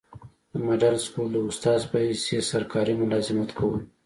دمډل 0.51 0.95
سکول 1.05 1.29
د 1.33 1.37
استاذ 1.49 1.81
پۀ 1.91 1.97
حيث 2.09 2.23
ئي 2.31 2.39
سرکاري 2.51 2.93
ملازمت 3.01 3.49
کولو 3.57 3.79